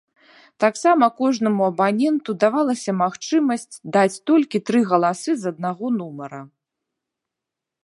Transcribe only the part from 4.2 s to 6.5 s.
толькі тры галасы з аднаго нумара.